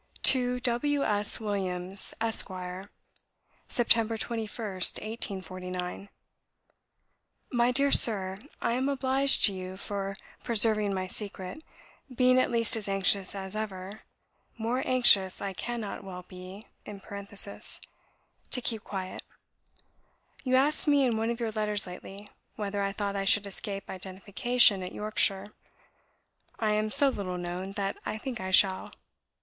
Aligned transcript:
To 0.23 0.59
W. 0.61 1.03
S. 1.03 1.39
WILLIAMS, 1.39 2.15
ESQ. 2.19 2.47
"Sept. 2.47 2.89
21st, 3.93 4.97
1849. 4.99 6.09
"My 7.51 7.71
dear 7.71 7.91
Sir, 7.91 8.39
I 8.59 8.71
am 8.71 8.89
obliged 8.89 9.45
to 9.45 9.53
you 9.53 9.77
for 9.77 10.17
preserving 10.43 10.95
my 10.95 11.05
secret, 11.05 11.63
being 12.11 12.39
at 12.39 12.49
least 12.49 12.75
as 12.75 12.87
anxious 12.87 13.35
as 13.35 13.55
ever 13.55 14.01
(MORE 14.57 14.81
anxious 14.87 15.39
I 15.39 15.53
cannot 15.53 16.03
well 16.03 16.25
be) 16.27 16.65
to 16.83 17.69
keep 18.59 18.83
quiet. 18.83 19.21
You 20.43 20.55
asked 20.55 20.87
me 20.87 21.05
in 21.05 21.15
one 21.15 21.29
of 21.29 21.39
your 21.39 21.51
letters 21.51 21.85
lately, 21.85 22.27
whether 22.55 22.81
I 22.81 22.91
thought 22.91 23.15
I 23.15 23.25
should 23.25 23.45
escape 23.45 23.87
identification 23.87 24.81
in 24.81 24.95
Yorkshire. 24.95 25.53
I 26.57 26.71
am 26.71 26.89
so 26.89 27.09
little 27.09 27.37
known, 27.37 27.73
that 27.73 27.97
I 28.03 28.17
think 28.17 28.39
I 28.41 28.49
shall. 28.49 28.89